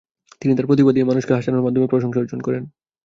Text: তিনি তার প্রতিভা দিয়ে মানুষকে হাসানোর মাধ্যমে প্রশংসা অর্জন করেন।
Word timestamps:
তিনি 0.41 0.53
তার 0.55 0.67
প্রতিভা 0.67 0.91
দিয়ে 0.93 1.09
মানুষকে 1.09 1.31
হাসানোর 1.33 1.65
মাধ্যমে 1.65 1.91
প্রশংসা 1.91 2.19
অর্জন 2.21 2.39
করেন। 2.41 2.63